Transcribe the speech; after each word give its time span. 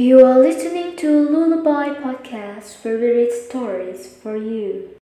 You 0.00 0.24
are 0.24 0.38
listening 0.38 0.96
to 0.96 1.28
Lullaby 1.28 1.90
Podcast 2.00 2.82
read 2.96 3.30
stories 3.30 4.06
for 4.06 4.34
you. 4.34 4.96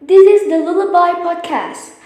This 0.00 0.40
is 0.40 0.48
the 0.48 0.56
Lullaby 0.56 1.20
Podcast. 1.20 1.96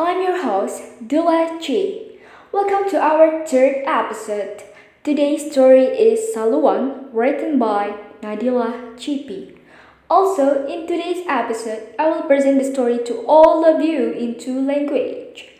I'm 0.00 0.20
your 0.20 0.42
host, 0.42 1.06
Dula 1.06 1.60
Chi. 1.64 2.18
Welcome 2.50 2.90
to 2.90 2.98
our 2.98 3.46
third 3.46 3.84
episode. 3.86 4.64
Today's 5.04 5.52
story 5.52 5.84
is 5.84 6.34
Saluang, 6.34 7.06
written 7.12 7.60
by 7.60 7.94
Nadila 8.20 8.98
Chipi. 8.98 9.53
Also, 10.14 10.64
in 10.68 10.86
today's 10.86 11.26
episode, 11.26 11.88
I 11.98 12.08
will 12.08 12.22
present 12.22 12.62
the 12.62 12.72
story 12.72 13.02
to 13.02 13.26
all 13.26 13.64
of 13.66 13.82
you 13.82 14.12
in 14.12 14.38
two 14.38 14.64
language. 14.64 15.50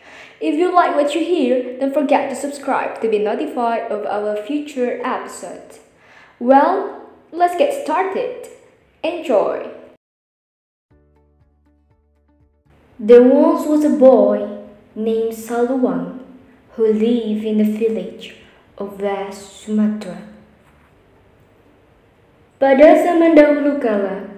If 0.41 0.55
you 0.55 0.73
like 0.73 0.95
what 0.95 1.13
you 1.13 1.25
hear, 1.25 1.77
don't 1.81 1.93
forget 1.93 2.31
to 2.31 2.37
subscribe 2.37 3.01
to 3.01 3.09
be 3.11 3.19
notified 3.19 3.91
of 3.91 4.07
our 4.07 4.37
future 4.37 5.01
episodes. 5.03 5.81
Well, 6.39 7.03
let's 7.33 7.59
get 7.59 7.83
started. 7.83 8.47
Enjoy! 9.03 9.75
There 13.01 13.27
once 13.27 13.67
was 13.67 13.83
a 13.83 13.91
boy 13.91 14.63
named 14.95 15.35
Saluang 15.35 16.23
who 16.79 16.93
lived 16.93 17.43
in 17.43 17.59
the 17.59 17.67
village 17.67 18.37
of 18.79 19.03
West 19.03 19.67
Sumatra. 19.67 20.23
Pada 22.63 22.95
zaman 23.03 23.35
dahulu 23.35 23.83
kala, 23.83 24.34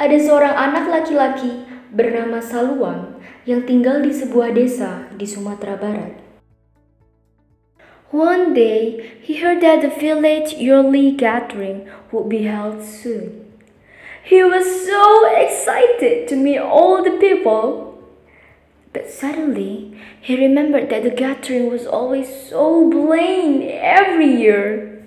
ada 0.00 0.16
seorang 0.18 0.54
anak 0.54 0.90
laki-laki 0.90 1.66
bernama 1.94 2.42
Saluang 2.42 3.20
yang 3.44 3.68
tinggal 3.68 4.02
di 4.02 4.10
sebuah 4.10 4.54
desa 4.54 5.10
di 5.14 5.28
Sumatera 5.28 5.78
Barat. 5.78 6.18
One 8.14 8.54
day, 8.54 9.02
he 9.18 9.42
heard 9.42 9.58
that 9.62 9.82
the 9.82 9.90
village 9.90 10.54
yearly 10.54 11.10
gathering 11.10 11.90
would 12.14 12.30
be 12.30 12.46
held 12.46 12.86
soon. 12.86 13.42
He 14.22 14.40
was 14.40 14.64
so 14.64 15.26
excited 15.34 16.30
to 16.30 16.38
meet 16.38 16.62
all 16.62 17.02
the 17.02 17.18
people 17.18 17.94
but 18.94 19.10
suddenly, 19.10 19.98
he 20.20 20.38
remembered 20.38 20.88
that 20.88 21.02
the 21.02 21.10
gathering 21.10 21.68
was 21.68 21.84
always 21.84 22.30
so 22.30 22.88
plain 22.88 23.68
every 23.68 24.30
year. 24.30 25.04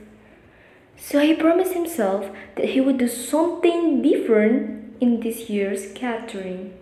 So 0.98 1.22
he 1.22 1.34
promised 1.34 1.74
himself 1.74 2.30
that 2.58 2.76
he 2.76 2.82
would 2.82 2.98
do 2.98 3.08
something 3.08 4.02
different 4.02 4.77
in 5.00 5.22
this 5.22 5.50
year's 5.50 5.94
gathering. 5.94 6.73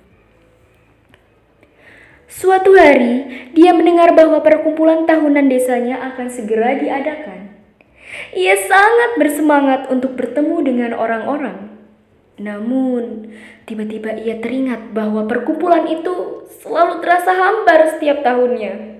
Suatu 2.25 2.75
hari, 2.75 3.47
dia 3.55 3.71
mendengar 3.71 4.11
bahwa 4.11 4.43
perkumpulan 4.43 5.07
tahunan 5.07 5.47
desanya 5.47 6.03
akan 6.11 6.27
segera 6.27 6.75
diadakan. 6.75 7.55
Ia 8.35 8.59
sangat 8.59 9.15
bersemangat 9.15 9.87
untuk 9.87 10.19
bertemu 10.19 10.57
dengan 10.65 10.91
orang-orang. 10.97 11.71
Namun, 12.35 13.31
tiba-tiba 13.63 14.19
ia 14.19 14.43
teringat 14.43 14.91
bahwa 14.91 15.23
perkumpulan 15.23 15.87
itu 15.87 16.43
selalu 16.59 16.99
terasa 16.99 17.31
hambar 17.31 17.95
setiap 17.95 18.19
tahunnya. 18.27 18.99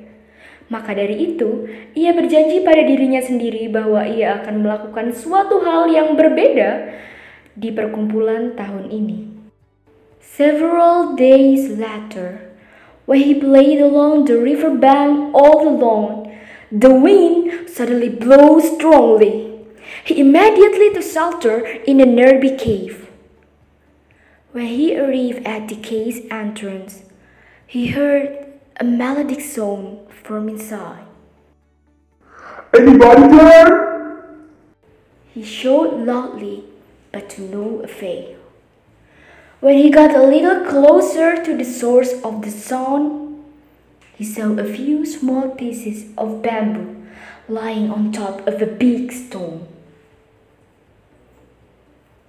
Maka 0.71 0.95
dari 0.95 1.35
itu, 1.35 1.67
ia 1.93 2.15
berjanji 2.15 2.63
pada 2.63 2.81
dirinya 2.81 3.19
sendiri 3.21 3.69
bahwa 3.69 4.07
ia 4.07 4.41
akan 4.41 4.63
melakukan 4.63 5.13
suatu 5.13 5.61
hal 5.61 5.91
yang 5.91 6.17
berbeda 6.17 6.89
di 7.55 7.71
perkumpulan 7.71 8.59
tahun 8.59 8.91
ini. 8.91 9.31
Several 10.19 11.15
days 11.15 11.79
later, 11.79 12.51
when 13.07 13.23
he 13.23 13.33
played 13.39 13.79
along 13.79 14.27
the 14.27 14.35
river 14.35 14.75
bank 14.75 15.31
all 15.31 15.63
alone, 15.63 16.35
the 16.67 16.91
wind 16.91 17.71
suddenly 17.71 18.11
blew 18.11 18.59
strongly. 18.59 19.55
He 20.03 20.19
immediately 20.19 20.91
took 20.91 21.07
shelter 21.07 21.63
in 21.87 22.03
a 22.03 22.05
nearby 22.05 22.59
cave. 22.59 23.07
When 24.51 24.67
he 24.67 24.97
arrived 24.99 25.47
at 25.47 25.67
the 25.71 25.79
cave's 25.79 26.19
entrance, 26.31 27.03
he 27.63 27.95
heard 27.95 28.59
a 28.79 28.83
melodic 28.83 29.39
song 29.39 30.07
from 30.11 30.49
inside. 30.49 31.07
Anybody 32.75 33.35
there? 33.35 34.35
He 35.31 35.43
shouted 35.43 36.03
loudly, 36.03 36.63
but 37.15 37.31
to 37.31 37.47
no 37.47 37.79
avail. 37.79 38.35
When 39.63 39.79
he 39.79 39.87
got 39.87 40.11
a 40.11 40.27
little 40.27 40.67
closer 40.67 41.39
to 41.39 41.55
the 41.55 41.63
source 41.63 42.11
of 42.27 42.43
the 42.43 42.51
sound, 42.51 43.39
he 44.19 44.27
saw 44.27 44.51
a 44.59 44.67
few 44.67 45.07
small 45.07 45.55
pieces 45.55 46.11
of 46.19 46.43
bamboo 46.43 47.07
lying 47.47 47.87
on 47.87 48.11
top 48.11 48.43
of 48.43 48.59
a 48.59 48.67
big 48.67 49.15
stone. 49.15 49.63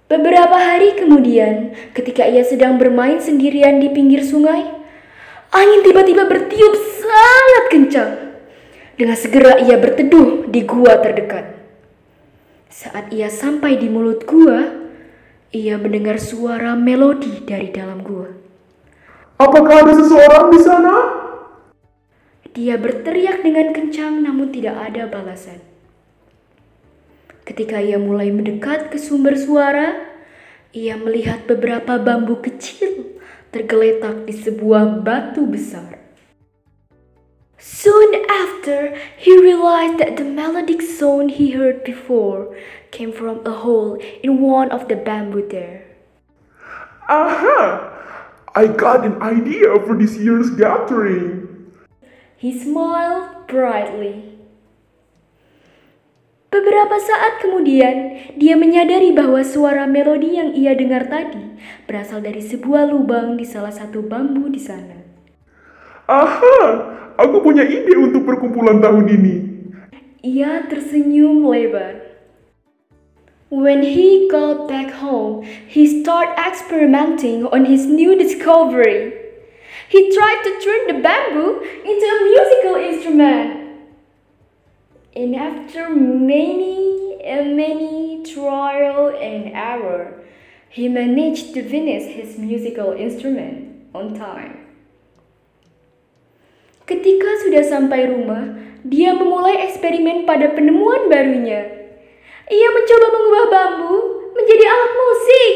Beberapa 0.07 0.55
hari 0.55 0.95
kemudian, 0.95 1.75
ketika 1.91 2.23
ia 2.23 2.47
sedang 2.47 2.79
bermain 2.79 3.19
sendirian 3.19 3.83
di 3.83 3.91
pinggir 3.91 4.23
sungai, 4.23 4.63
angin 5.51 5.83
tiba-tiba 5.83 6.31
bertiup 6.31 6.73
sangat 7.03 7.63
kencang. 7.75 8.11
Dengan 8.95 9.19
segera 9.19 9.59
ia 9.59 9.75
berteduh 9.75 10.47
di 10.47 10.63
gua 10.63 11.03
terdekat. 11.03 11.56
Saat 12.67 13.15
ia 13.15 13.31
sampai 13.31 13.79
di 13.79 13.87
mulut 13.87 14.27
gua, 14.27 14.67
ia 15.55 15.79
mendengar 15.79 16.19
suara 16.19 16.75
melodi 16.75 17.39
dari 17.47 17.71
dalam 17.71 18.03
gua. 18.03 18.27
Apakah 19.39 19.87
ada 19.87 19.93
seseorang 19.95 20.51
di 20.51 20.59
sana? 20.59 20.95
Dia 22.51 22.75
berteriak 22.75 23.45
dengan 23.45 23.71
kencang 23.71 24.19
namun 24.19 24.51
tidak 24.51 24.75
ada 24.91 25.07
balasan. 25.07 25.63
Ketika 27.47 27.79
ia 27.79 27.95
mulai 27.95 28.27
mendekat 28.27 28.91
ke 28.91 28.99
sumber 28.99 29.39
suara, 29.39 29.95
ia 30.75 30.99
melihat 30.99 31.47
beberapa 31.47 31.95
bambu 31.95 32.43
kecil 32.43 33.15
tergeletak 33.55 34.27
di 34.27 34.35
sebuah 34.35 34.99
batu 34.99 35.47
besar. 35.47 35.95
Soon 37.55 38.26
after, 38.67 38.91
he 39.15 39.31
realized 39.39 39.97
that 39.99 40.17
the 40.17 40.23
melodic 40.23 40.81
sound 40.81 41.31
he 41.39 41.51
heard 41.51 41.83
before 41.83 42.55
came 42.91 43.11
from 43.11 43.39
a 43.47 43.51
hole 43.63 43.95
in 44.23 44.41
one 44.41 44.69
of 44.71 44.87
the 44.87 44.95
bamboo 44.95 45.47
there. 45.47 45.87
Aha! 47.07 47.95
I 48.55 48.67
got 48.67 49.05
an 49.05 49.21
idea 49.21 49.79
for 49.85 49.95
this 49.95 50.17
year's 50.17 50.49
gathering. 50.51 51.71
He 52.35 52.51
smiled 52.51 53.47
brightly. 53.47 54.35
Beberapa 56.51 56.97
saat 56.99 57.43
kemudian, 57.43 58.17
dia 58.35 58.55
menyadari 58.57 59.13
bahwa 59.13 59.43
suara 59.45 59.85
melodi 59.85 60.35
yang 60.35 60.55
ia 60.57 60.73
dengar 60.73 61.05
tadi 61.07 61.59
berasal 61.85 62.23
dari 62.23 62.39
sebuah 62.41 62.87
lubang 62.87 63.35
di 63.37 63.45
salah 63.45 63.71
satu 63.71 64.01
bambu 64.01 64.49
di 64.49 64.59
sana. 64.59 65.06
Aha! 66.07 66.59
Aku 67.19 67.43
punya 67.43 67.67
ide 67.67 67.91
untuk 67.99 68.23
perkumpulan 68.23 68.79
tahun 68.79 69.11
ini. 69.11 69.35
Ia 70.23 70.63
tersenyum 70.71 71.43
lebar. 71.43 72.07
When 73.51 73.83
he 73.83 74.31
got 74.31 74.71
back 74.71 74.91
home, 75.03 75.43
he 75.43 75.83
started 75.87 76.35
experimenting 76.39 77.43
on 77.47 77.67
his 77.67 77.87
new 77.87 78.15
discovery. 78.15 79.15
He 79.87 80.11
tried 80.11 80.41
to 80.43 80.51
turn 80.59 80.81
the 80.91 80.99
bamboo 80.99 81.63
into 81.63 82.05
a 82.07 82.23
musical 82.27 82.75
instrument. 82.75 83.51
And 85.15 85.35
after 85.35 85.91
many 85.91 87.19
and 87.23 87.55
many 87.55 88.23
trial 88.23 89.15
and 89.15 89.51
error, 89.55 90.23
he 90.67 90.87
managed 90.87 91.55
to 91.55 91.63
finish 91.63 92.15
his 92.15 92.39
musical 92.39 92.91
instrument 92.91 93.91
on 93.95 94.15
time. 94.15 94.66
Ketika 96.87 97.43
sudah 97.43 97.67
sampai 97.67 98.07
rumah, 98.07 98.55
dia 98.87 99.11
memulai 99.11 99.67
eksperimen 99.67 100.23
pada 100.23 100.55
penemuan 100.55 101.11
barunya. 101.11 101.67
Ia 102.47 102.69
mencoba 102.71 103.07
mengubah 103.11 103.45
bambu 103.51 103.95
menjadi 104.31 104.63
alat 104.71 104.93
musik. 104.95 105.53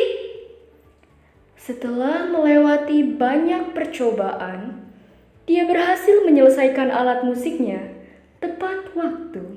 Setelah 1.56 2.28
melewati 2.28 3.16
banyak 3.16 3.72
percobaan, 3.72 4.92
dia 5.48 5.64
berhasil 5.64 6.28
menyelesaikan 6.28 6.92
alat 6.92 7.24
musiknya 7.24 7.96
tepat 8.44 8.92
waktu. 8.92 9.56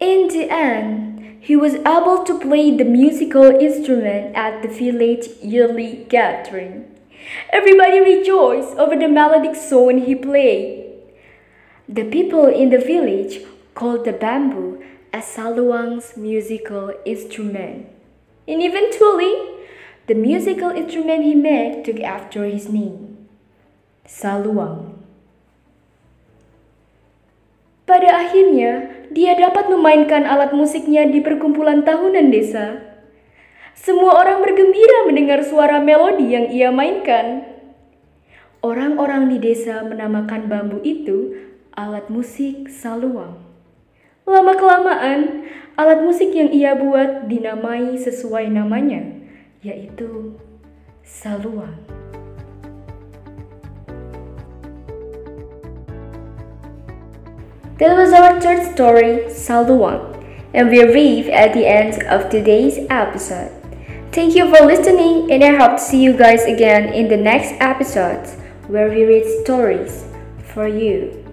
In 0.00 0.32
the 0.32 0.48
end, 0.48 1.20
he 1.44 1.52
was 1.52 1.76
able 1.84 2.24
to 2.24 2.40
play 2.40 2.72
the 2.72 2.88
musical 2.88 3.52
instrument 3.60 4.32
at 4.32 4.64
the 4.64 4.72
village 4.72 5.28
yearly 5.44 6.08
gathering. 6.08 6.93
Everybody 7.52 8.00
rejoiced 8.00 8.76
over 8.76 8.96
the 8.96 9.08
melodic 9.08 9.56
song 9.56 10.02
he 10.02 10.14
played. 10.14 10.84
The 11.88 12.04
people 12.08 12.46
in 12.46 12.70
the 12.70 12.80
village 12.80 13.44
called 13.74 14.04
the 14.04 14.12
bamboo 14.14 14.82
as 15.12 15.24
Saluang's 15.24 16.16
musical 16.16 16.94
instrument. 17.04 17.86
And 18.48 18.60
eventually, 18.60 19.34
the 20.06 20.14
musical 20.14 20.70
instrument 20.70 21.24
he 21.24 21.34
made 21.34 21.84
took 21.84 22.00
after 22.00 22.44
his 22.44 22.68
name. 22.68 23.28
Saluang. 24.04 25.00
Pada 27.84 28.08
akhirnya, 28.24 29.04
dia 29.12 29.36
dapat 29.36 29.68
memainkan 29.68 30.24
alat 30.24 30.56
musiknya 30.56 31.04
di 31.04 31.20
perkumpulan 31.20 31.84
tahunan 31.84 32.32
desa. 32.32 32.93
Semua 33.74 34.22
orang 34.22 34.38
bergembira 34.38 35.02
mendengar 35.10 35.42
suara 35.42 35.82
melodi 35.82 36.30
yang 36.30 36.46
ia 36.46 36.70
mainkan. 36.70 37.42
Orang-orang 38.62 39.26
di 39.34 39.42
desa 39.42 39.82
menamakan 39.82 40.46
bambu 40.46 40.78
itu 40.86 41.34
alat 41.74 42.06
musik 42.06 42.70
saluang. 42.70 43.34
Lama-kelamaan, 44.24 45.50
alat 45.74 46.00
musik 46.06 46.30
yang 46.32 46.54
ia 46.54 46.78
buat 46.78 47.26
dinamai 47.26 47.98
sesuai 47.98 48.48
namanya, 48.48 49.02
yaitu 49.60 50.38
saluang. 51.02 51.76
That 57.82 57.98
was 57.98 58.14
our 58.14 58.38
third 58.38 58.70
story, 58.70 59.26
Saluang, 59.34 60.14
and 60.54 60.70
we 60.70 60.78
arrive 60.78 61.26
at 61.26 61.58
the 61.58 61.66
end 61.66 62.00
of 62.06 62.30
today's 62.30 62.78
episode. 62.86 63.53
Thank 64.14 64.36
you 64.36 64.44
for 64.46 64.64
listening, 64.64 65.32
and 65.32 65.42
I 65.42 65.56
hope 65.56 65.78
to 65.78 65.82
see 65.82 66.00
you 66.00 66.16
guys 66.16 66.44
again 66.44 66.92
in 66.92 67.08
the 67.08 67.16
next 67.16 67.52
episodes 67.58 68.36
where 68.68 68.88
we 68.88 69.02
read 69.02 69.26
stories 69.42 70.04
for 70.52 70.68
you. 70.68 71.23